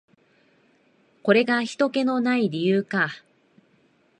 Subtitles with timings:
[1.21, 3.09] これがひとけの無い理由か。